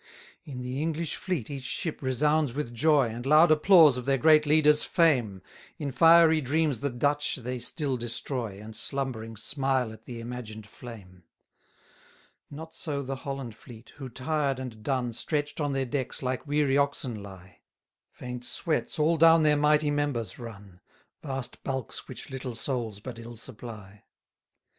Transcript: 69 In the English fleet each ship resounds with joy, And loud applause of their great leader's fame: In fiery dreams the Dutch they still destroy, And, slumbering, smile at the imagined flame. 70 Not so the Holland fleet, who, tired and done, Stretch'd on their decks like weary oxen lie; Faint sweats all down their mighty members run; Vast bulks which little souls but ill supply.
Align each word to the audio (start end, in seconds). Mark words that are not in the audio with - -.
69 0.45 0.55
In 0.57 0.61
the 0.63 0.81
English 0.81 1.15
fleet 1.15 1.51
each 1.51 1.63
ship 1.63 2.01
resounds 2.01 2.53
with 2.53 2.73
joy, 2.73 3.09
And 3.09 3.23
loud 3.23 3.51
applause 3.51 3.97
of 3.97 4.05
their 4.07 4.17
great 4.17 4.47
leader's 4.47 4.83
fame: 4.83 5.43
In 5.77 5.91
fiery 5.91 6.41
dreams 6.41 6.79
the 6.79 6.89
Dutch 6.89 7.35
they 7.35 7.59
still 7.59 7.97
destroy, 7.97 8.59
And, 8.59 8.75
slumbering, 8.75 9.37
smile 9.37 9.93
at 9.93 10.05
the 10.05 10.19
imagined 10.19 10.65
flame. 10.65 11.21
70 12.49 12.49
Not 12.49 12.73
so 12.73 13.03
the 13.03 13.17
Holland 13.17 13.55
fleet, 13.55 13.89
who, 13.97 14.09
tired 14.09 14.57
and 14.59 14.81
done, 14.81 15.13
Stretch'd 15.13 15.61
on 15.61 15.73
their 15.73 15.85
decks 15.85 16.23
like 16.23 16.47
weary 16.47 16.79
oxen 16.79 17.21
lie; 17.21 17.59
Faint 18.09 18.43
sweats 18.43 18.97
all 18.97 19.17
down 19.17 19.43
their 19.43 19.55
mighty 19.55 19.91
members 19.91 20.39
run; 20.39 20.79
Vast 21.21 21.63
bulks 21.63 22.07
which 22.07 22.31
little 22.31 22.55
souls 22.55 22.99
but 22.99 23.19
ill 23.19 23.35
supply. 23.35 24.01